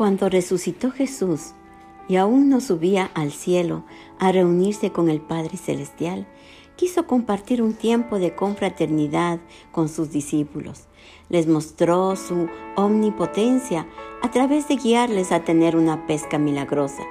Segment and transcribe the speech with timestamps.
[0.00, 1.52] Cuando resucitó Jesús
[2.08, 3.84] y aún no subía al cielo
[4.18, 6.26] a reunirse con el Padre Celestial,
[6.74, 9.40] quiso compartir un tiempo de confraternidad
[9.72, 10.86] con sus discípulos.
[11.28, 13.86] Les mostró su omnipotencia
[14.22, 17.02] a través de guiarles a tener una pesca milagrosa,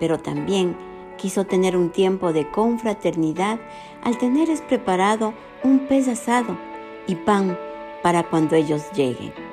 [0.00, 0.76] pero también
[1.18, 3.60] quiso tener un tiempo de confraternidad
[4.02, 5.32] al tenerles preparado
[5.62, 6.58] un pez asado
[7.06, 7.56] y pan
[8.02, 9.45] para cuando ellos lleguen.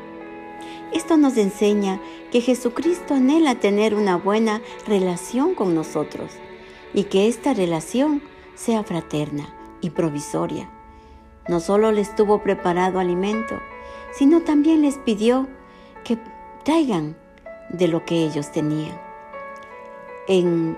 [0.94, 2.00] Esto nos enseña
[2.32, 6.32] que Jesucristo anhela tener una buena relación con nosotros
[6.94, 8.22] y que esta relación
[8.56, 10.70] sea fraterna y provisoria.
[11.50, 13.60] No solo les tuvo preparado alimento,
[14.14, 15.48] sino también les pidió
[16.04, 16.18] que
[16.64, 17.18] traigan
[17.70, 19.00] de lo que ellos tenían.
[20.28, 20.78] En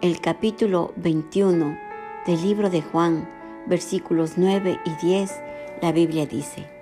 [0.00, 1.78] el capítulo 21
[2.26, 3.28] del libro de Juan,
[3.66, 5.32] versículos 9 y 10,
[5.80, 6.77] la Biblia dice,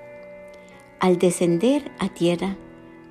[1.07, 2.57] al descender a tierra,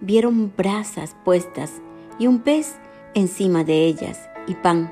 [0.01, 1.71] vieron brasas puestas
[2.19, 2.75] y un pez
[3.13, 4.91] encima de ellas y pan.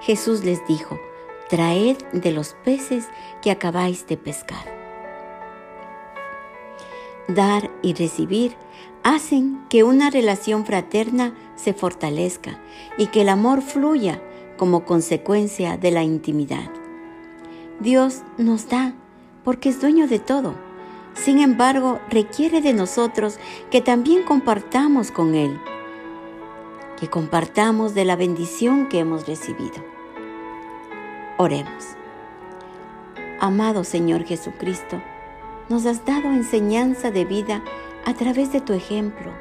[0.00, 0.98] Jesús les dijo,
[1.48, 3.06] traed de los peces
[3.42, 4.66] que acabáis de pescar.
[7.28, 8.56] Dar y recibir
[9.04, 12.58] hacen que una relación fraterna se fortalezca
[12.98, 14.20] y que el amor fluya
[14.56, 16.72] como consecuencia de la intimidad.
[17.78, 18.94] Dios nos da
[19.44, 20.65] porque es dueño de todo
[21.16, 23.38] sin embargo, requiere de nosotros
[23.70, 25.58] que también compartamos con Él,
[27.00, 29.84] que compartamos de la bendición que hemos recibido.
[31.38, 31.96] Oremos.
[33.40, 35.02] Amado Señor Jesucristo,
[35.68, 37.62] nos has dado enseñanza de vida
[38.04, 39.32] a través de tu ejemplo.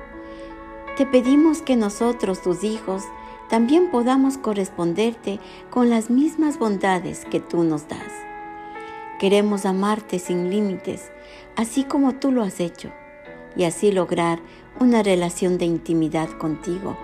[0.98, 3.04] Te pedimos que nosotros, tus hijos,
[3.50, 8.25] también podamos corresponderte con las mismas bondades que tú nos das.
[9.20, 11.12] Queremos amarte sin límites,
[11.56, 12.92] así como tú lo has hecho,
[13.56, 14.40] y así lograr
[14.80, 16.98] una relación de intimidad contigo,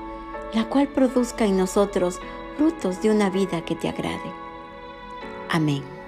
[0.54, 2.20] la cual produzca en nosotros
[2.58, 4.20] frutos de una vida que te agrade.
[5.50, 6.01] Amén.